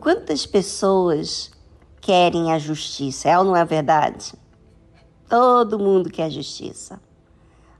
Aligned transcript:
Quantas 0.00 0.46
pessoas 0.46 1.50
querem 2.00 2.52
a 2.52 2.58
justiça? 2.58 3.28
É 3.28 3.38
ou 3.38 3.44
não 3.44 3.56
é 3.56 3.64
verdade? 3.64 4.34
Todo 5.28 5.78
mundo 5.78 6.10
quer 6.10 6.30
justiça. 6.30 7.00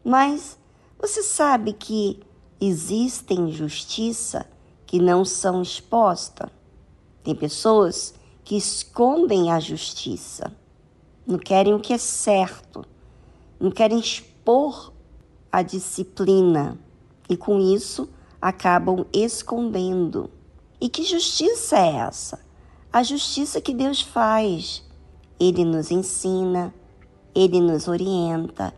Mas 0.04 0.58
você 0.98 1.22
sabe 1.22 1.72
que 1.72 2.20
existem 2.60 3.50
justiça 3.52 4.46
que 4.86 4.98
não 4.98 5.24
são 5.24 5.62
expostas? 5.62 6.50
Tem 7.22 7.34
pessoas 7.34 8.14
que 8.44 8.56
escondem 8.56 9.50
a 9.50 9.58
justiça, 9.58 10.52
não 11.26 11.38
querem 11.38 11.74
o 11.74 11.80
que 11.80 11.92
é 11.92 11.98
certo, 11.98 12.84
não 13.58 13.70
querem 13.70 13.98
expor 13.98 14.92
a 15.50 15.62
disciplina 15.62 16.78
e 17.28 17.36
com 17.36 17.58
isso 17.58 18.08
acabam 18.40 19.04
escondendo. 19.12 20.30
E 20.80 20.88
que 20.88 21.04
justiça 21.04 21.78
é 21.78 21.96
essa? 21.96 22.40
A 22.92 23.02
justiça 23.02 23.60
que 23.60 23.74
Deus 23.74 24.00
faz. 24.00 24.84
Ele 25.38 25.64
nos 25.64 25.90
ensina, 25.90 26.74
ele 27.34 27.60
nos 27.60 27.88
orienta 27.88 28.74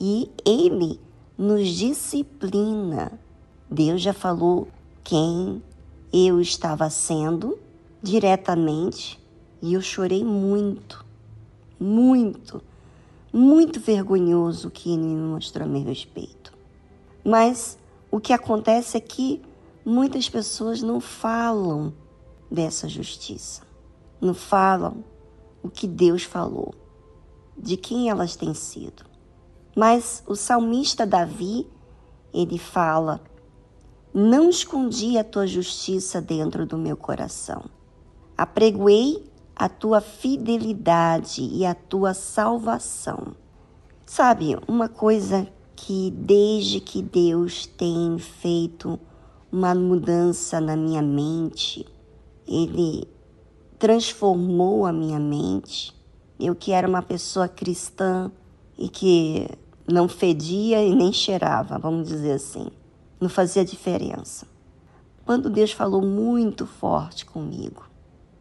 e 0.00 0.30
ele 0.44 1.00
nos 1.36 1.68
disciplina. 1.68 3.18
Deus 3.70 4.02
já 4.02 4.12
falou 4.12 4.68
quem 5.02 5.62
eu 6.12 6.40
estava 6.40 6.88
sendo 6.90 7.58
diretamente 8.02 9.18
e 9.60 9.72
eu 9.72 9.80
chorei 9.80 10.22
muito, 10.22 11.04
muito, 11.80 12.62
muito 13.32 13.80
vergonhoso 13.80 14.70
que 14.70 14.92
ele 14.92 15.02
me 15.02 15.16
mostrou 15.16 15.66
a 15.66 15.68
meu 15.68 15.82
respeito. 15.82 16.52
Mas 17.24 17.78
o 18.10 18.20
que 18.20 18.32
acontece 18.32 18.98
é 18.98 19.00
que 19.00 19.40
muitas 19.84 20.28
pessoas 20.28 20.82
não 20.82 21.00
falam 21.00 21.92
dessa 22.50 22.88
justiça, 22.88 23.62
não 24.20 24.32
falam 24.32 25.04
o 25.62 25.68
que 25.68 25.86
Deus 25.86 26.22
falou, 26.22 26.74
de 27.56 27.76
quem 27.76 28.08
elas 28.08 28.36
têm 28.36 28.54
sido. 28.54 29.04
Mas 29.76 30.22
o 30.26 30.34
salmista 30.34 31.06
Davi, 31.06 31.66
ele 32.32 32.58
fala: 32.58 33.20
Não 34.12 34.48
escondi 34.48 35.18
a 35.18 35.24
tua 35.24 35.46
justiça 35.46 36.20
dentro 36.20 36.64
do 36.64 36.78
meu 36.78 36.96
coração. 36.96 37.64
Apregoei 38.36 39.24
a 39.54 39.68
tua 39.68 40.00
fidelidade 40.00 41.42
e 41.42 41.64
a 41.64 41.74
tua 41.74 42.14
salvação. 42.14 43.34
Sabe, 44.06 44.56
uma 44.68 44.88
coisa 44.88 45.48
que 45.76 46.10
desde 46.10 46.80
que 46.80 47.02
Deus 47.02 47.66
tem 47.66 48.18
feito 48.18 48.98
uma 49.54 49.72
mudança 49.72 50.60
na 50.60 50.74
minha 50.74 51.00
mente, 51.00 51.86
Ele 52.44 53.06
transformou 53.78 54.84
a 54.84 54.92
minha 54.92 55.20
mente. 55.20 55.94
Eu 56.40 56.56
que 56.56 56.72
era 56.72 56.88
uma 56.88 57.00
pessoa 57.00 57.46
cristã 57.46 58.32
e 58.76 58.88
que 58.88 59.46
não 59.86 60.08
fedia 60.08 60.82
e 60.82 60.92
nem 60.92 61.12
cheirava, 61.12 61.78
vamos 61.78 62.08
dizer 62.08 62.32
assim, 62.32 62.66
não 63.20 63.28
fazia 63.28 63.64
diferença. 63.64 64.44
Quando 65.24 65.48
Deus 65.48 65.70
falou 65.70 66.02
muito 66.02 66.66
forte 66.66 67.24
comigo, 67.24 67.84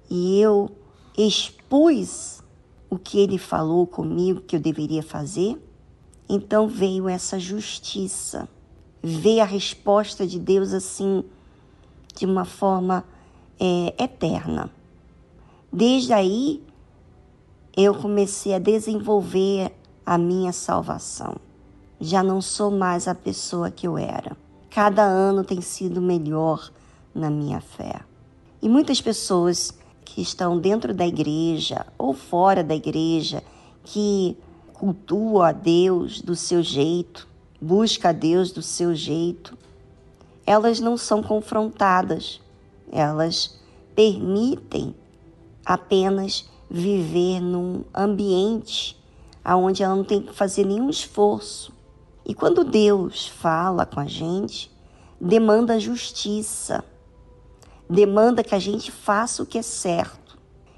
e 0.09 0.39
eu 0.39 0.67
expus 1.15 2.41
o 2.89 2.97
que 2.97 3.19
ele 3.19 3.37
falou 3.37 3.85
comigo 3.85 4.41
que 4.41 4.55
eu 4.55 4.59
deveria 4.59 5.03
fazer, 5.03 5.61
então 6.27 6.67
veio 6.67 7.07
essa 7.07 7.37
justiça. 7.37 8.49
Veio 9.03 9.41
a 9.41 9.45
resposta 9.45 10.25
de 10.25 10.39
Deus 10.39 10.71
assim, 10.71 11.25
de 12.15 12.25
uma 12.25 12.45
forma 12.45 13.03
é, 13.59 13.93
eterna. 14.01 14.69
Desde 15.71 16.13
aí, 16.13 16.63
eu 17.75 17.93
comecei 17.95 18.53
a 18.53 18.59
desenvolver 18.59 19.75
a 20.05 20.17
minha 20.17 20.53
salvação. 20.53 21.35
Já 21.99 22.23
não 22.23 22.41
sou 22.41 22.71
mais 22.71 23.07
a 23.07 23.15
pessoa 23.15 23.69
que 23.69 23.87
eu 23.87 23.97
era. 23.97 24.37
Cada 24.69 25.03
ano 25.03 25.43
tem 25.43 25.59
sido 25.59 26.01
melhor 26.01 26.71
na 27.13 27.29
minha 27.29 27.59
fé. 27.59 28.01
E 28.61 28.69
muitas 28.69 29.01
pessoas 29.01 29.77
que 30.05 30.21
estão 30.21 30.59
dentro 30.59 30.93
da 30.93 31.05
igreja 31.05 31.85
ou 31.97 32.13
fora 32.13 32.63
da 32.63 32.75
igreja, 32.75 33.43
que 33.83 34.37
cultuam 34.73 35.41
a 35.41 35.51
Deus 35.51 36.21
do 36.21 36.35
seu 36.35 36.61
jeito, 36.61 37.27
busca 37.63 38.09
a 38.09 38.11
Deus 38.11 38.51
do 38.51 38.61
seu 38.61 38.93
jeito, 38.93 39.57
elas 40.45 40.79
não 40.79 40.97
são 40.97 41.23
confrontadas, 41.23 42.41
elas 42.91 43.59
permitem 43.95 44.95
apenas 45.65 46.49
viver 46.69 47.39
num 47.39 47.83
ambiente 47.93 49.01
onde 49.45 49.83
ela 49.83 49.95
não 49.95 50.03
tem 50.03 50.21
que 50.21 50.33
fazer 50.33 50.65
nenhum 50.65 50.89
esforço. 50.89 51.71
E 52.25 52.33
quando 52.33 52.63
Deus 52.63 53.27
fala 53.27 53.85
com 53.85 53.99
a 53.99 54.05
gente, 54.05 54.71
demanda 55.19 55.79
justiça 55.79 56.83
demanda 57.89 58.43
que 58.43 58.55
a 58.55 58.59
gente 58.59 58.91
faça 58.91 59.43
o 59.43 59.45
que 59.45 59.57
é 59.57 59.61
certo. 59.61 60.37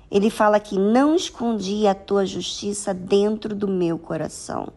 Ele 0.10 0.30
fala 0.30 0.60
que 0.60 0.78
não 0.78 1.16
escondi 1.16 1.88
a 1.88 1.96
tua 1.96 2.26
justiça 2.26 2.94
dentro 2.94 3.56
do 3.56 3.68
meu 3.68 3.98
coração. 3.98 4.68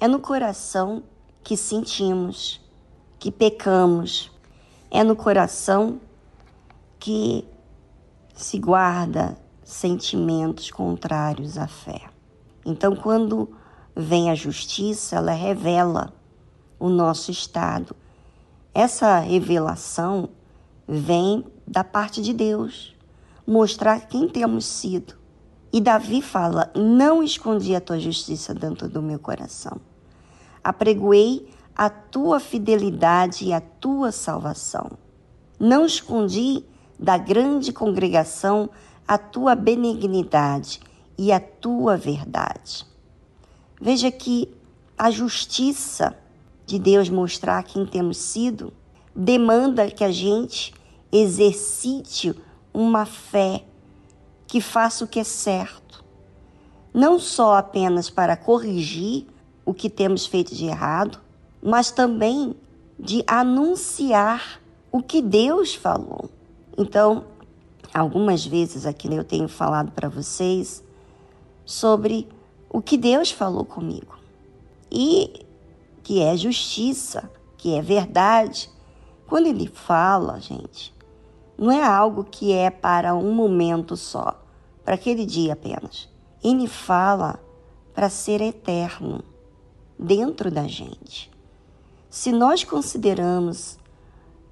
É 0.00 0.08
no 0.08 0.18
coração 0.18 1.02
que 1.44 1.56
sentimos, 1.56 2.60
que 3.18 3.30
pecamos. 3.30 4.32
É 4.90 5.04
no 5.04 5.14
coração 5.14 6.00
que 6.98 7.44
se 8.34 8.58
guarda 8.58 9.36
sentimentos 9.62 10.70
contrários 10.70 11.58
à 11.58 11.66
fé. 11.66 12.00
Então, 12.64 12.96
quando 12.96 13.50
vem 13.94 14.30
a 14.30 14.34
justiça, 14.34 15.16
ela 15.16 15.32
revela 15.32 16.14
o 16.78 16.88
nosso 16.88 17.30
estado. 17.30 17.94
Essa 18.72 19.18
revelação 19.18 20.30
vem 20.88 21.44
da 21.66 21.84
parte 21.84 22.22
de 22.22 22.32
Deus, 22.32 22.96
mostrar 23.46 24.06
quem 24.08 24.28
temos 24.28 24.64
sido. 24.64 25.14
E 25.72 25.80
Davi 25.80 26.22
fala: 26.22 26.72
Não 26.74 27.22
escondi 27.22 27.74
a 27.74 27.80
tua 27.80 27.98
justiça 27.98 28.54
dentro 28.54 28.88
do 28.88 29.02
meu 29.02 29.18
coração. 29.18 29.80
Apregoei 30.64 31.46
a 31.76 31.90
tua 31.90 32.40
fidelidade 32.40 33.44
e 33.44 33.52
a 33.52 33.60
tua 33.60 34.10
salvação. 34.10 34.92
Não 35.60 35.84
escondi 35.84 36.64
da 36.98 37.18
grande 37.18 37.72
congregação 37.72 38.70
a 39.06 39.18
tua 39.18 39.54
benignidade 39.54 40.80
e 41.18 41.30
a 41.30 41.38
tua 41.38 41.96
verdade. 41.96 42.86
Veja 43.80 44.10
que 44.10 44.48
a 44.96 45.10
justiça 45.10 46.16
de 46.64 46.78
Deus 46.78 47.10
mostrar 47.10 47.62
quem 47.64 47.84
temos 47.84 48.16
sido 48.16 48.72
demanda 49.14 49.90
que 49.90 50.02
a 50.02 50.10
gente 50.10 50.72
exercite 51.12 52.34
uma 52.72 53.04
fé 53.04 53.64
que 54.46 54.60
faça 54.60 55.04
o 55.04 55.08
que 55.08 55.20
é 55.20 55.24
certo, 55.24 56.04
não 56.92 57.18
só 57.18 57.56
apenas 57.56 58.08
para 58.08 58.36
corrigir 58.36 59.26
o 59.64 59.72
que 59.72 59.88
temos 59.88 60.26
feito 60.26 60.54
de 60.54 60.66
errado, 60.66 61.20
mas 61.62 61.90
também 61.90 62.54
de 62.98 63.24
anunciar 63.26 64.60
o 64.92 65.02
que 65.02 65.20
Deus 65.20 65.74
falou. 65.74 66.30
Então, 66.76 67.24
algumas 67.92 68.44
vezes 68.44 68.86
aqui 68.86 69.12
eu 69.12 69.24
tenho 69.24 69.48
falado 69.48 69.90
para 69.92 70.08
vocês 70.08 70.82
sobre 71.64 72.28
o 72.68 72.82
que 72.82 72.96
Deus 72.96 73.30
falou 73.30 73.64
comigo 73.64 74.18
e 74.90 75.44
que 76.02 76.20
é 76.20 76.36
justiça, 76.36 77.30
que 77.56 77.74
é 77.74 77.82
verdade. 77.82 78.70
Quando 79.26 79.46
ele 79.46 79.66
fala, 79.66 80.38
gente, 80.38 80.94
não 81.56 81.70
é 81.70 81.82
algo 81.82 82.24
que 82.24 82.52
é 82.52 82.70
para 82.70 83.14
um 83.14 83.32
momento 83.32 83.96
só, 83.96 84.40
para 84.84 84.94
aquele 84.94 85.24
dia 85.24 85.54
apenas. 85.54 86.08
Ele 86.42 86.66
fala 86.66 87.40
para 87.94 88.10
ser 88.10 88.40
eterno 88.40 89.24
dentro 89.98 90.50
da 90.50 90.66
gente. 90.66 91.30
Se 92.08 92.32
nós 92.32 92.64
consideramos 92.64 93.78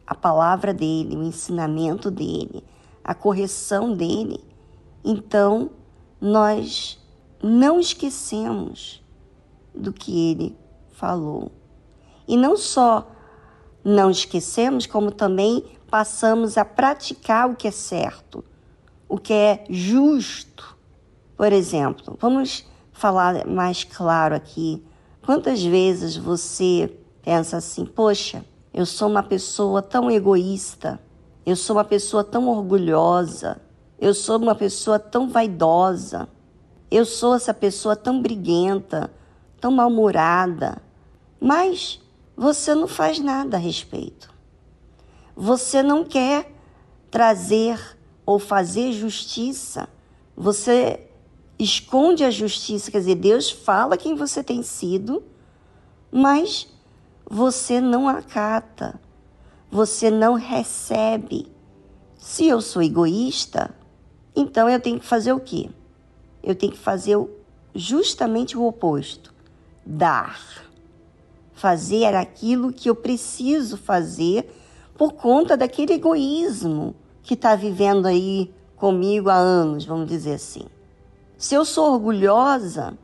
a 0.06 0.15
palavra 0.15 0.75
dele, 0.75 1.17
o 1.17 1.23
ensinamento 1.23 2.11
dele, 2.11 2.65
a 3.05 3.15
correção 3.15 3.94
dele, 3.94 4.43
então 5.05 5.71
nós 6.21 6.99
não 7.43 7.81
esquecemos 7.81 9.03
do 9.75 9.93
que 9.93 10.31
ele 10.31 10.56
falou. 10.91 11.50
E 12.27 12.37
não 12.37 12.56
só 12.56 13.11
não 13.85 14.11
esquecemos, 14.11 14.87
como 14.87 15.11
também 15.11 15.65
passamos 15.91 16.56
a 16.56 16.65
praticar 16.65 17.50
o 17.50 17.56
que 17.56 17.69
é 17.69 17.71
certo, 17.71 18.44
o 19.09 19.19
que 19.19 19.33
é 19.33 19.65
justo. 19.69 20.77
Por 21.37 21.53
exemplo, 21.53 22.17
vamos 22.21 22.65
falar 22.93 23.47
mais 23.47 23.85
claro 23.85 24.35
aqui. 24.35 24.83
Quantas 25.24 25.62
vezes 25.62 26.16
você 26.16 26.92
pensa 27.22 27.58
assim, 27.58 27.86
poxa, 27.86 28.44
eu 28.74 28.84
sou 28.84 29.08
uma 29.08 29.22
pessoa 29.22 29.80
tão 29.80 30.10
egoísta, 30.10 31.00
Eu 31.44 31.56
sou 31.56 31.76
uma 31.76 31.84
pessoa 31.84 32.22
tão 32.22 32.48
orgulhosa. 32.48 33.60
Eu 33.98 34.14
sou 34.14 34.38
uma 34.38 34.54
pessoa 34.54 34.98
tão 34.98 35.28
vaidosa. 35.28 36.28
Eu 36.90 37.04
sou 37.04 37.34
essa 37.34 37.52
pessoa 37.52 37.96
tão 37.96 38.22
briguenta, 38.22 39.12
tão 39.60 39.72
mal-humorada. 39.72 40.80
Mas 41.40 42.00
você 42.36 42.74
não 42.74 42.86
faz 42.86 43.19
nada 43.19 43.56
a 43.56 43.60
respeito. 43.60 44.32
Você 45.34 45.82
não 45.82 46.04
quer 46.04 46.52
trazer 47.10 47.80
ou 48.24 48.38
fazer 48.38 48.92
justiça. 48.92 49.88
Você 50.36 51.08
esconde 51.62 52.25
a 52.25 52.31
justiça, 52.31 52.91
quer 52.91 52.99
dizer, 52.99 53.14
Deus 53.17 53.50
fala 53.50 53.97
quem 53.97 54.14
você 54.14 54.43
tem 54.43 54.62
sido, 54.62 55.23
mas 56.11 56.69
você 57.29 57.81
não 57.81 58.09
acata, 58.09 59.00
você 59.70 60.11
não 60.11 60.35
recebe. 60.35 61.50
Se 62.17 62.47
eu 62.47 62.61
sou 62.61 62.82
egoísta, 62.82 63.75
então 64.35 64.69
eu 64.69 64.81
tenho 64.81 65.00
que 65.00 65.06
fazer 65.06 65.32
o 65.32 65.41
quê? 65.41 65.70
Eu 66.43 66.55
tenho 66.55 66.73
que 66.73 66.79
fazer 66.79 67.19
justamente 67.75 68.56
o 68.56 68.67
oposto: 68.67 69.32
dar. 69.85 70.62
Fazer 71.53 72.15
aquilo 72.15 72.73
que 72.73 72.91
eu 72.91 72.94
preciso 72.94 73.76
fazer 73.76 74.53
por 74.97 75.12
conta 75.12 75.56
daquele 75.56 75.94
egoísmo 75.94 76.94
que 77.23 77.35
está 77.35 77.55
vivendo 77.55 78.06
aí 78.06 78.53
comigo 78.75 79.31
há 79.31 79.37
anos, 79.37 79.85
vamos 79.85 80.08
dizer 80.08 80.35
assim. 80.35 80.65
Se 81.43 81.56
eu 81.56 81.65
sou 81.65 81.94
orgulhosa, 81.94 82.97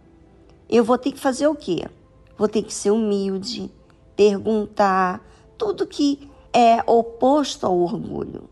eu 0.70 0.85
vou 0.85 0.96
ter 0.96 1.11
que 1.11 1.19
fazer 1.19 1.49
o 1.49 1.56
quê? 1.56 1.88
Vou 2.37 2.46
ter 2.46 2.62
que 2.62 2.73
ser 2.73 2.93
humilde, 2.93 3.69
perguntar, 4.14 5.26
tudo 5.58 5.85
que 5.85 6.31
é 6.52 6.81
oposto 6.87 7.67
ao 7.67 7.76
orgulho, 7.76 8.49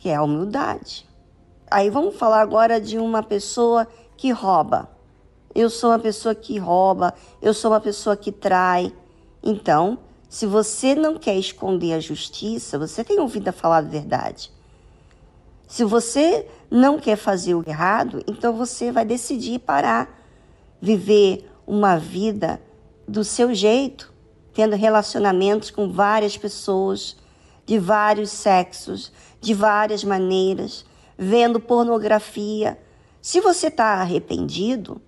que 0.00 0.08
é 0.08 0.16
a 0.16 0.24
humildade. 0.24 1.08
Aí 1.70 1.88
vamos 1.88 2.16
falar 2.16 2.40
agora 2.40 2.80
de 2.80 2.98
uma 2.98 3.22
pessoa 3.22 3.86
que 4.16 4.32
rouba. 4.32 4.90
Eu 5.54 5.70
sou 5.70 5.90
uma 5.90 6.00
pessoa 6.00 6.34
que 6.34 6.58
rouba, 6.58 7.14
eu 7.40 7.54
sou 7.54 7.70
uma 7.70 7.80
pessoa 7.80 8.16
que 8.16 8.32
trai. 8.32 8.92
Então, 9.40 10.00
se 10.28 10.46
você 10.46 10.96
não 10.96 11.16
quer 11.16 11.36
esconder 11.36 11.92
a 11.92 12.00
justiça, 12.00 12.76
você 12.76 13.04
tem 13.04 13.20
ouvido 13.20 13.46
a 13.46 13.52
falar 13.52 13.76
a 13.76 13.82
verdade. 13.82 14.50
Se 15.72 15.84
você 15.84 16.46
não 16.70 16.98
quer 16.98 17.16
fazer 17.16 17.54
o 17.54 17.64
errado, 17.66 18.22
então 18.26 18.52
você 18.52 18.92
vai 18.92 19.06
decidir 19.06 19.58
parar, 19.58 20.22
viver 20.78 21.50
uma 21.66 21.96
vida 21.96 22.60
do 23.08 23.24
seu 23.24 23.54
jeito, 23.54 24.12
tendo 24.52 24.76
relacionamentos 24.76 25.70
com 25.70 25.90
várias 25.90 26.36
pessoas, 26.36 27.16
de 27.64 27.78
vários 27.78 28.30
sexos, 28.30 29.10
de 29.40 29.54
várias 29.54 30.04
maneiras, 30.04 30.84
vendo 31.16 31.58
pornografia. 31.58 32.78
Se 33.22 33.40
você 33.40 33.68
está 33.68 33.94
arrependido, 33.94 35.00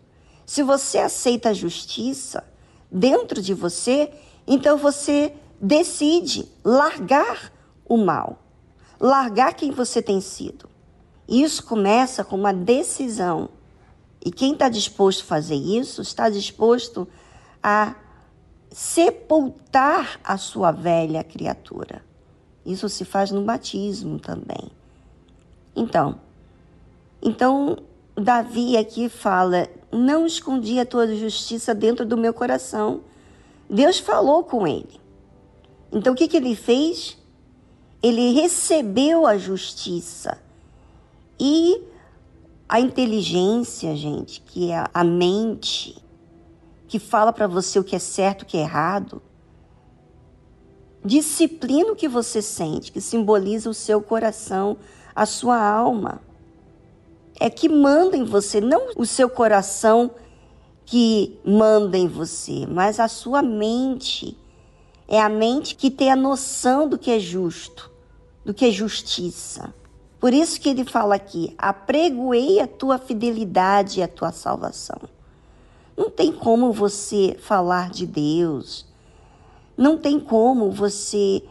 se 0.47 0.63
você 0.63 0.97
aceita 0.97 1.51
a 1.51 1.53
justiça 1.53 2.43
dentro 2.91 3.43
de 3.43 3.53
você, 3.53 4.11
então 4.47 4.79
você 4.79 5.35
decide 5.61 6.49
largar 6.65 7.53
o 7.87 7.99
mal 7.99 8.44
largar 9.01 9.55
quem 9.55 9.71
você 9.71 10.01
tem 10.03 10.21
sido. 10.21 10.69
Isso 11.29 11.65
começa 11.65 12.23
com 12.25 12.37
uma 12.37 12.53
decisão. 12.53 13.49
E 14.25 14.31
quem 14.31 14.53
está 14.53 14.69
disposto 14.69 15.23
a 15.23 15.27
fazer 15.27 15.55
isso 15.55 16.01
está 16.03 16.31
disposto 16.31 17.07
a 17.63 17.95
sepultar 18.71 20.19
a 20.25 20.37
sua 20.37 20.71
velha 20.71 21.23
criatura. 21.23 22.03
Isso 22.65 22.89
se 22.89 23.05
faz 23.05 23.31
no 23.31 23.43
batismo 23.43 24.19
também. 24.19 24.71
Então, 25.77 26.19
então 27.23 27.79
Davi 28.17 28.77
aqui 28.77 29.09
fala: 29.09 29.69
não 29.93 30.27
escondi 30.27 30.79
a 30.79 30.87
tua 30.87 31.15
justiça 31.15 31.75
dentro 31.75 32.07
do 32.07 32.17
meu 32.17 32.33
coração. 32.33 33.03
Deus 33.69 33.99
falou 33.99 34.45
com 34.45 34.67
ele. 34.67 35.01
Então 35.93 36.13
o 36.13 36.17
que, 36.17 36.29
que 36.29 36.37
ele 36.37 36.57
fez? 36.57 37.17
Ele 38.05 38.33
recebeu 38.33 39.27
a 39.27 39.39
justiça. 39.39 40.37
E 41.41 41.81
a 42.69 42.79
inteligência, 42.79 43.97
gente, 43.97 44.43
que 44.43 44.71
é 44.71 44.85
a 44.93 45.03
mente, 45.03 45.97
que 46.87 46.99
fala 46.99 47.33
para 47.33 47.47
você 47.47 47.79
o 47.79 47.85
que 47.85 47.97
é 47.97 47.99
certo, 47.99 48.43
o 48.43 48.45
que 48.45 48.59
é 48.59 48.61
errado, 48.61 49.23
disciplina 51.03 51.93
o 51.93 51.97
que 51.97 52.07
você 52.07 52.43
sente, 52.43 52.93
que 52.93 53.01
simboliza 53.01 53.71
o 53.71 53.75
seu 53.75 54.03
coração, 54.03 54.77
a 55.17 55.25
sua 55.25 55.59
alma. 55.59 56.21
É 57.41 57.49
que 57.49 57.71
manda 57.71 58.19
em 58.19 58.25
você, 58.25 58.61
não 58.61 58.91
o 58.99 59.07
seu 59.07 59.31
coração 59.31 60.11
que 60.85 61.41
manda 61.43 61.97
em 61.97 62.07
você, 62.07 62.67
mas 62.69 63.01
a 63.01 63.09
sua 63.09 63.41
mente. 63.41 64.37
É 65.09 65.19
a 65.19 65.29
mente 65.31 65.75
que 65.75 65.91
tem 65.91 66.13
a 66.13 66.17
noção 66.17 66.87
do 66.87 66.99
que 66.99 67.11
é 67.11 67.19
justo 67.19 67.94
do 68.45 68.53
que 68.53 68.71
justiça. 68.71 69.75
Por 70.21 70.33
isso 70.33 70.61
que 70.61 70.69
ele 70.69 70.85
fala 70.85 71.15
aqui: 71.15 71.55
apregoei 71.59 72.61
a 72.61 72.67
tua 72.67 72.99
fidelidade 72.99 74.01
e 74.01 74.03
a 74.03 74.09
tua 74.09 74.33
salvação. 74.33 75.01
Não 75.97 76.11
tem 76.11 76.33
como 76.33 76.73
você 76.73 77.37
falar 77.41 77.91
de 77.91 78.07
Deus, 78.07 78.87
não 79.77 79.97
tem 79.97 80.19
como 80.19 80.71
você 80.71 81.43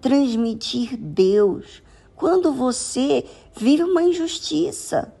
transmitir 0.00 0.96
Deus 0.96 1.82
quando 2.14 2.52
você 2.52 3.24
vive 3.56 3.84
uma 3.84 4.02
injustiça. 4.02 5.12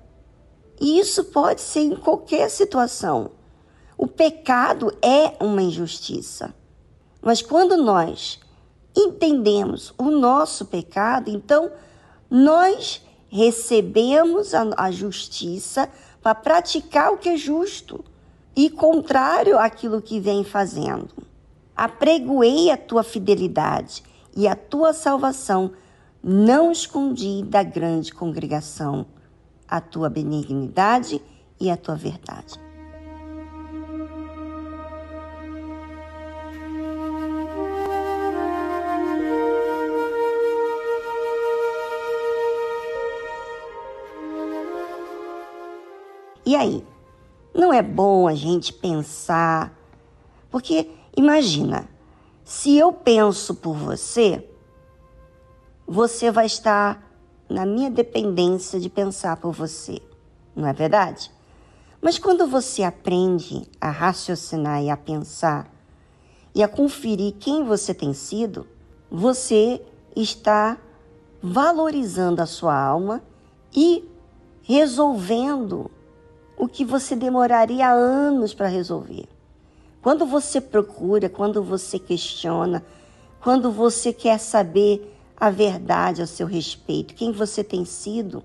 E 0.80 0.98
isso 1.00 1.24
pode 1.24 1.60
ser 1.60 1.80
em 1.80 1.96
qualquer 1.96 2.48
situação. 2.50 3.32
O 3.96 4.06
pecado 4.06 4.96
é 5.02 5.36
uma 5.44 5.62
injustiça. 5.62 6.54
Mas 7.20 7.42
quando 7.42 7.76
nós 7.76 8.38
entendemos 8.96 9.94
o 9.98 10.10
nosso 10.10 10.66
pecado, 10.66 11.30
então 11.30 11.70
nós 12.30 13.02
recebemos 13.28 14.54
a, 14.54 14.68
a 14.76 14.90
justiça 14.90 15.88
para 16.22 16.34
praticar 16.34 17.12
o 17.12 17.18
que 17.18 17.28
é 17.28 17.36
justo 17.36 18.04
e 18.56 18.68
contrário 18.68 19.58
àquilo 19.58 20.02
que 20.02 20.18
vem 20.18 20.42
fazendo. 20.42 21.10
Apregoei 21.76 22.70
a 22.70 22.76
tua 22.76 23.04
fidelidade 23.04 24.02
e 24.36 24.48
a 24.48 24.56
tua 24.56 24.92
salvação, 24.92 25.72
não 26.22 26.72
escondi 26.72 27.42
da 27.44 27.62
grande 27.62 28.12
congregação 28.12 29.06
a 29.68 29.80
tua 29.80 30.08
benignidade 30.08 31.22
e 31.60 31.70
a 31.70 31.76
tua 31.76 31.94
verdade. 31.94 32.67
E 46.48 46.56
aí? 46.56 46.82
Não 47.54 47.74
é 47.74 47.82
bom 47.82 48.26
a 48.26 48.34
gente 48.34 48.72
pensar? 48.72 49.70
Porque 50.50 50.90
imagina, 51.14 51.86
se 52.42 52.74
eu 52.74 52.90
penso 52.90 53.54
por 53.54 53.76
você, 53.76 54.48
você 55.86 56.30
vai 56.30 56.46
estar 56.46 57.06
na 57.50 57.66
minha 57.66 57.90
dependência 57.90 58.80
de 58.80 58.88
pensar 58.88 59.36
por 59.36 59.52
você, 59.52 60.00
não 60.56 60.66
é 60.66 60.72
verdade? 60.72 61.30
Mas 62.00 62.18
quando 62.18 62.46
você 62.46 62.82
aprende 62.82 63.68
a 63.78 63.90
raciocinar 63.90 64.82
e 64.82 64.88
a 64.88 64.96
pensar 64.96 65.70
e 66.54 66.62
a 66.62 66.68
conferir 66.68 67.34
quem 67.38 67.62
você 67.62 67.92
tem 67.92 68.14
sido, 68.14 68.66
você 69.10 69.84
está 70.16 70.78
valorizando 71.42 72.40
a 72.40 72.46
sua 72.46 72.74
alma 72.74 73.22
e 73.70 74.02
resolvendo 74.62 75.90
o 76.58 76.66
que 76.66 76.84
você 76.84 77.14
demoraria 77.14 77.88
anos 77.88 78.52
para 78.52 78.66
resolver. 78.66 79.26
Quando 80.02 80.26
você 80.26 80.60
procura, 80.60 81.28
quando 81.28 81.62
você 81.62 81.98
questiona, 81.98 82.84
quando 83.40 83.70
você 83.70 84.12
quer 84.12 84.38
saber 84.38 85.16
a 85.36 85.50
verdade 85.50 86.20
a 86.20 86.26
seu 86.26 86.46
respeito, 86.46 87.14
quem 87.14 87.30
você 87.30 87.62
tem 87.62 87.84
sido, 87.84 88.42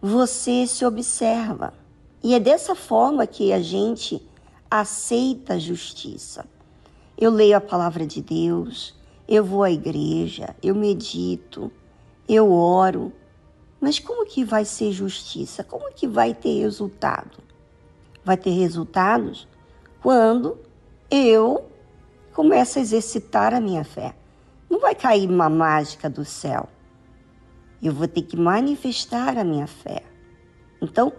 você 0.00 0.66
se 0.66 0.84
observa. 0.84 1.74
E 2.22 2.34
é 2.34 2.38
dessa 2.38 2.76
forma 2.76 3.26
que 3.26 3.52
a 3.52 3.60
gente 3.60 4.24
aceita 4.70 5.54
a 5.54 5.58
justiça. 5.58 6.46
Eu 7.18 7.30
leio 7.30 7.56
a 7.56 7.60
palavra 7.60 8.06
de 8.06 8.22
Deus, 8.22 8.94
eu 9.28 9.44
vou 9.44 9.64
à 9.64 9.70
igreja, 9.70 10.54
eu 10.62 10.74
medito, 10.74 11.70
eu 12.28 12.52
oro, 12.52 13.12
mas 13.82 13.98
como 13.98 14.24
que 14.24 14.44
vai 14.44 14.64
ser 14.64 14.92
justiça? 14.92 15.64
Como 15.64 15.92
que 15.92 16.06
vai 16.06 16.32
ter 16.32 16.60
resultado? 16.60 17.42
Vai 18.24 18.36
ter 18.36 18.50
resultados 18.50 19.48
quando 20.00 20.56
eu 21.10 21.68
começo 22.32 22.78
a 22.78 22.80
exercitar 22.80 23.52
a 23.52 23.60
minha 23.60 23.82
fé. 23.82 24.14
Não 24.70 24.78
vai 24.78 24.94
cair 24.94 25.28
uma 25.28 25.48
mágica 25.50 26.08
do 26.08 26.24
céu. 26.24 26.68
Eu 27.82 27.92
vou 27.92 28.06
ter 28.06 28.22
que 28.22 28.36
manifestar 28.36 29.36
a 29.36 29.42
minha 29.42 29.66
fé. 29.66 30.04
Então, 30.80 31.12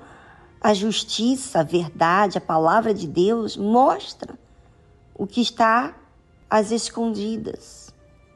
a 0.62 0.74
justiça, 0.74 1.60
a 1.60 1.63
verdade, 1.63 2.38
a 2.38 2.41
palavra 2.41 2.93
de 2.93 3.08
Deus 3.10 3.58
mostra 3.58 4.39
o 5.13 5.27
que 5.27 5.41
está 5.41 5.93
às 6.50 6.72
escondidas 6.72 7.93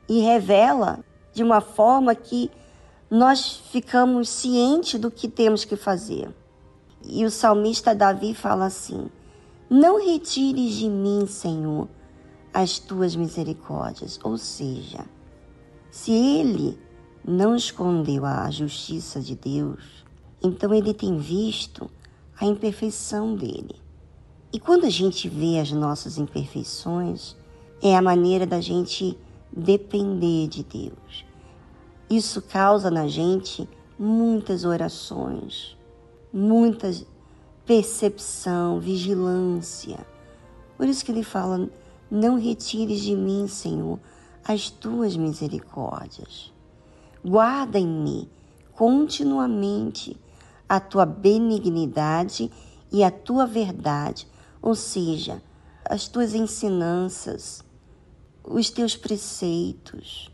e 0.09 0.19
revela 0.19 0.99
de 1.31 1.41
uma 1.41 1.61
forma 1.61 2.13
que 2.13 2.51
nós 3.09 3.61
ficamos 3.71 4.27
cientes 4.27 4.99
do 4.99 5.09
que 5.09 5.27
temos 5.27 5.63
que 5.63 5.75
fazer. 5.75 6.29
E 7.03 7.23
o 7.25 7.31
salmista 7.31 7.95
Davi 7.95 8.33
fala 8.33 8.65
assim: 8.65 9.07
Não 9.69 10.03
retires 10.03 10.73
de 10.73 10.89
mim, 10.89 11.25
Senhor, 11.25 11.87
as 12.53 12.79
tuas 12.79 13.15
misericórdias. 13.15 14.19
Ou 14.23 14.37
seja, 14.37 15.05
se 15.89 16.11
ele 16.11 16.77
não 17.25 17.55
escondeu 17.55 18.25
a 18.25 18.49
justiça 18.49 19.21
de 19.21 19.35
Deus, 19.35 20.05
então 20.43 20.73
ele 20.73 20.93
tem 20.93 21.17
visto 21.17 21.89
a 22.39 22.45
imperfeição 22.45 23.35
dele. 23.35 23.75
E 24.51 24.59
quando 24.59 24.85
a 24.85 24.89
gente 24.89 25.29
vê 25.29 25.59
as 25.59 25.71
nossas 25.71 26.17
imperfeições, 26.17 27.35
é 27.81 27.95
a 27.95 28.01
maneira 28.01 28.45
da 28.45 28.59
gente 28.59 29.17
depender 29.51 30.47
de 30.47 30.63
Deus. 30.63 31.26
Isso 32.09 32.41
causa 32.41 32.89
na 32.89 33.07
gente 33.07 33.67
muitas 33.99 34.63
orações, 34.63 35.77
muita 36.31 36.89
percepção, 37.65 38.79
vigilância. 38.79 39.99
Por 40.77 40.87
isso 40.87 41.03
que 41.03 41.11
ele 41.11 41.23
fala: 41.23 41.69
Não 42.09 42.39
retires 42.39 43.01
de 43.01 43.15
mim, 43.15 43.47
Senhor, 43.47 43.99
as 44.43 44.69
tuas 44.69 45.17
misericórdias. 45.17 46.53
Guarda 47.23 47.77
em 47.77 47.87
mim 47.87 48.29
continuamente 48.73 50.15
a 50.69 50.79
tua 50.79 51.05
benignidade 51.05 52.51
e 52.91 53.03
a 53.03 53.11
tua 53.11 53.45
verdade, 53.45 54.27
ou 54.61 54.75
seja, 54.75 55.41
as 55.83 56.07
tuas 56.07 56.33
ensinanças, 56.33 57.63
os 58.43 58.69
teus 58.69 58.95
preceitos, 58.95 60.29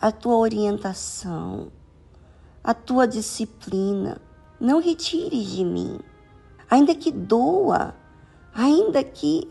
a 0.00 0.12
tua 0.12 0.36
orientação, 0.36 1.72
a 2.62 2.74
tua 2.74 3.06
disciplina. 3.06 4.20
Não 4.60 4.80
retires 4.80 5.50
de 5.50 5.64
mim, 5.64 5.98
ainda 6.70 6.94
que 6.94 7.10
doa, 7.10 7.94
ainda 8.54 9.02
que 9.02 9.48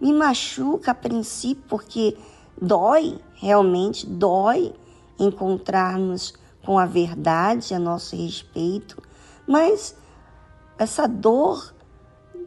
me 0.00 0.12
machuca 0.12 0.90
a 0.90 0.94
princípio, 0.94 1.64
porque 1.68 2.16
dói, 2.60 3.18
realmente 3.34 4.06
dói 4.06 4.74
encontrarmos 5.18 6.34
com 6.64 6.78
a 6.78 6.86
verdade 6.86 7.74
a 7.74 7.78
nosso 7.78 8.16
respeito, 8.16 9.02
mas 9.46 9.96
essa 10.78 11.06
dor 11.06 11.74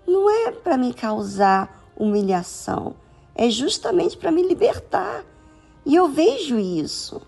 não 0.08 0.30
é 0.30 0.52
para 0.52 0.78
me 0.78 0.94
causar 0.94 1.92
humilhação, 1.96 2.96
é 3.36 3.50
justamente 3.50 4.18
para 4.18 4.32
me 4.32 4.42
libertar. 4.42 5.24
E 5.86 5.96
eu 5.96 6.10
vejo 6.10 6.60
isso. 6.60 7.22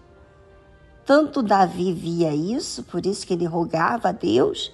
Tanto 1.10 1.42
Davi 1.42 1.92
via 1.92 2.36
isso, 2.36 2.84
por 2.84 3.04
isso 3.04 3.26
que 3.26 3.34
ele 3.34 3.48
rogava 3.48 4.10
a 4.10 4.12
Deus 4.12 4.72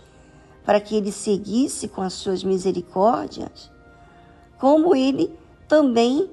para 0.65 0.81
que 0.81 0.93
ele 0.93 1.09
seguisse 1.09 1.87
com 1.87 2.01
as 2.01 2.11
suas 2.11 2.43
misericórdias, 2.43 3.71
como 4.59 4.93
ele 4.93 5.33
também 5.65 6.29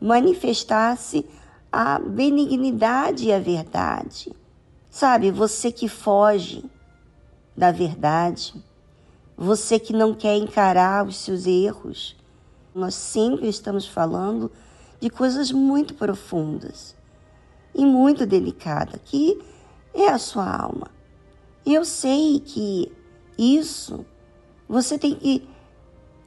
manifestasse 0.00 1.26
a 1.70 1.98
benignidade 1.98 3.26
e 3.26 3.32
a 3.34 3.38
verdade. 3.38 4.34
Sabe, 4.88 5.30
você 5.30 5.70
que 5.70 5.86
foge 5.86 6.64
da 7.54 7.70
verdade, 7.70 8.54
você 9.36 9.78
que 9.78 9.92
não 9.92 10.14
quer 10.14 10.38
encarar 10.38 11.06
os 11.06 11.16
seus 11.16 11.46
erros, 11.46 12.16
nós 12.74 12.94
sempre 12.94 13.50
estamos 13.50 13.86
falando 13.86 14.50
de 14.98 15.10
coisas 15.10 15.52
muito 15.52 15.92
profundas 15.92 16.96
e 17.76 17.84
muito 17.84 18.24
delicadas, 18.24 18.98
que 19.04 19.38
é 19.94 20.08
a 20.08 20.18
sua 20.18 20.48
alma. 20.50 20.90
Eu 21.64 21.84
sei 21.84 22.40
que 22.40 22.90
isso 23.38 24.04
você 24.66 24.98
tem 24.98 25.14
que 25.14 25.46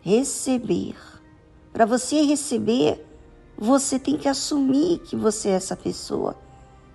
receber. 0.02 0.96
Para 1.74 1.86
você 1.86 2.22
receber, 2.22 3.04
você 3.58 3.98
tem 3.98 4.16
que 4.16 4.28
assumir 4.28 5.00
que 5.00 5.16
você 5.16 5.50
é 5.50 5.54
essa 5.54 5.76
pessoa 5.76 6.36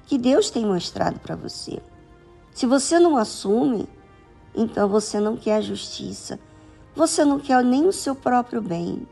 que 0.06 0.16
Deus 0.16 0.50
tem 0.50 0.64
mostrado 0.64 1.18
para 1.18 1.34
você. 1.34 1.82
Se 2.52 2.66
você 2.66 2.98
não 2.98 3.16
assume, 3.16 3.88
então 4.54 4.88
você 4.88 5.18
não 5.18 5.36
quer 5.36 5.56
a 5.56 5.60
justiça. 5.60 6.38
Você 6.94 7.24
não 7.24 7.40
quer 7.40 7.64
nem 7.64 7.86
o 7.86 7.92
seu 7.92 8.14
próprio 8.14 8.62
bem. 8.62 9.08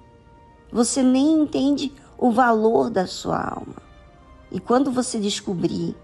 Você 0.71 1.03
nem 1.03 1.43
entende 1.43 1.93
o 2.17 2.31
valor 2.31 2.89
da 2.89 3.07
sua 3.07 3.41
alma. 3.43 3.92
E 4.53 4.61
quando 4.61 4.93
você 4.93 5.19
descobrir 5.19 5.97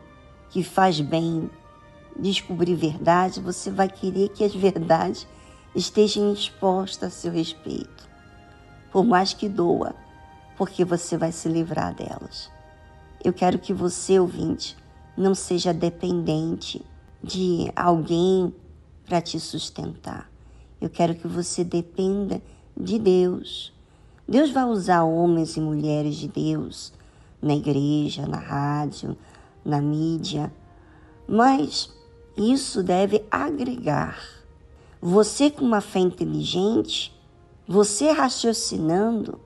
que 0.49 0.64
faz 0.64 1.02
bem, 1.02 1.50
descobrir 2.19 2.75
verdade, 2.75 3.40
você 3.40 3.71
vai 3.71 3.90
querer 3.90 4.31
que 4.31 4.43
as 4.43 4.55
verdades 4.55 5.26
estejam 5.75 6.33
expostas 6.33 7.12
a 7.12 7.14
seu 7.14 7.31
respeito. 7.31 8.09
Por 8.90 9.05
mais 9.05 9.35
que 9.35 9.50
doa, 9.50 9.95
porque 10.57 10.83
você 10.83 11.19
vai 11.19 11.31
se 11.31 11.47
livrar 11.47 11.95
delas. 11.95 12.50
Eu 13.23 13.35
quero 13.35 13.59
que 13.59 13.75
você, 13.75 14.19
ouvinte, 14.19 14.75
não 15.14 15.35
seja 15.35 15.75
dependente 15.75 16.83
de 17.23 17.71
alguém 17.76 18.55
para 19.05 19.21
te 19.21 19.38
sustentar. 19.38 20.26
Eu 20.81 20.88
quero 20.88 21.14
que 21.14 21.28
você 21.28 21.62
dependa 21.62 22.40
de 22.75 22.99
Deus. 22.99 23.75
Deus 24.26 24.50
vai 24.50 24.64
usar 24.64 25.05
homens 25.05 25.55
e 25.59 25.61
mulheres 25.61 26.17
de 26.17 26.28
Deus 26.28 26.97
na 27.40 27.54
igreja, 27.54 28.26
na 28.26 28.38
rádio, 28.38 29.16
na 29.64 29.80
mídia, 29.80 30.52
mas 31.26 31.90
isso 32.37 32.83
deve 32.83 33.25
agregar. 33.30 34.18
Você 35.00 35.50
com 35.50 35.64
uma 35.64 35.80
fé 35.80 36.00
inteligente, 36.00 37.14
você 37.66 38.11
raciocinando, 38.11 39.38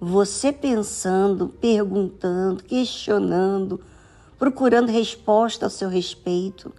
você 0.00 0.52
pensando, 0.52 1.48
perguntando, 1.48 2.64
questionando, 2.64 3.80
procurando 4.38 4.90
resposta 4.90 5.66
ao 5.66 5.70
seu 5.70 5.88
respeito, 5.88 6.72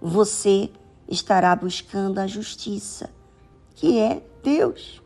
você 0.00 0.70
estará 1.08 1.54
buscando 1.54 2.18
a 2.18 2.26
justiça, 2.26 3.10
que 3.74 3.98
é 3.98 4.22
Deus, 4.42 5.02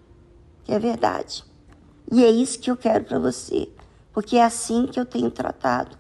que 0.65 0.73
é 0.73 0.79
verdade. 0.79 1.45
E 2.11 2.25
é 2.25 2.31
isso 2.31 2.59
que 2.59 2.71
eu 2.71 2.77
quero 2.77 3.05
para 3.05 3.19
você, 3.19 3.69
porque 4.13 4.37
é 4.37 4.45
assim 4.45 4.87
que 4.87 4.99
eu 4.99 5.07
tenho 5.07 5.31
tratado. 5.31 5.97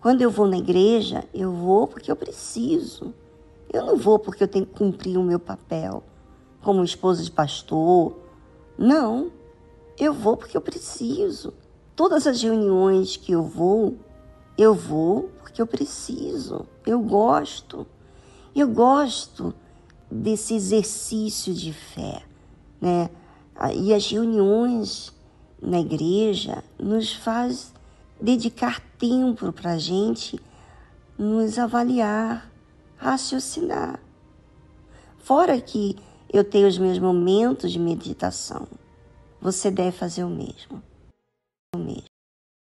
Quando 0.00 0.20
eu 0.22 0.30
vou 0.30 0.46
na 0.46 0.58
igreja, 0.58 1.24
eu 1.32 1.52
vou 1.52 1.86
porque 1.86 2.10
eu 2.10 2.16
preciso. 2.16 3.14
Eu 3.72 3.86
não 3.86 3.96
vou 3.96 4.18
porque 4.18 4.42
eu 4.42 4.48
tenho 4.48 4.66
que 4.66 4.74
cumprir 4.74 5.16
o 5.16 5.22
meu 5.22 5.38
papel 5.38 6.02
como 6.60 6.84
esposa 6.84 7.22
de 7.22 7.30
pastor. 7.30 8.16
Não. 8.76 9.30
Eu 9.98 10.12
vou 10.12 10.36
porque 10.36 10.56
eu 10.56 10.60
preciso. 10.60 11.54
Todas 11.94 12.26
as 12.26 12.42
reuniões 12.42 13.16
que 13.16 13.32
eu 13.32 13.42
vou, 13.42 13.96
eu 14.58 14.74
vou 14.74 15.30
porque 15.40 15.60
eu 15.60 15.66
preciso. 15.66 16.66
Eu 16.86 17.00
gosto. 17.00 17.86
Eu 18.54 18.68
gosto 18.68 19.54
desse 20.10 20.54
exercício 20.54 21.54
de 21.54 21.72
fé, 21.72 22.22
né? 22.80 23.08
E 23.74 23.94
as 23.94 24.10
reuniões 24.10 25.12
na 25.62 25.78
igreja 25.78 26.64
nos 26.78 27.12
faz 27.14 27.72
dedicar 28.20 28.80
tempo 28.98 29.52
para 29.52 29.72
a 29.72 29.78
gente 29.78 30.38
nos 31.16 31.58
avaliar, 31.58 32.50
raciocinar. 32.96 34.00
Fora 35.18 35.60
que 35.60 35.96
eu 36.32 36.42
tenho 36.42 36.66
os 36.66 36.78
meus 36.78 36.98
momentos 36.98 37.70
de 37.70 37.78
meditação. 37.78 38.66
Você 39.40 39.70
deve 39.70 39.96
fazer 39.96 40.24
o 40.24 40.28
mesmo. 40.28 40.82
O 41.74 41.78
mesmo. 41.78 42.11